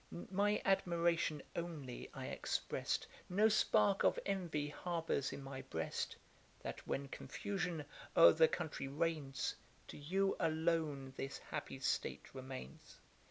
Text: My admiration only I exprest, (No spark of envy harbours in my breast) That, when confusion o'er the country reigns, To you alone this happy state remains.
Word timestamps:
My 0.31 0.59
admiration 0.65 1.43
only 1.55 2.09
I 2.11 2.25
exprest, 2.29 3.05
(No 3.29 3.49
spark 3.49 4.03
of 4.03 4.17
envy 4.25 4.69
harbours 4.69 5.31
in 5.31 5.43
my 5.43 5.61
breast) 5.61 6.15
That, 6.63 6.87
when 6.87 7.07
confusion 7.09 7.85
o'er 8.17 8.31
the 8.31 8.47
country 8.47 8.87
reigns, 8.87 9.53
To 9.89 9.99
you 9.99 10.35
alone 10.39 11.13
this 11.17 11.37
happy 11.37 11.77
state 11.81 12.33
remains. 12.33 12.97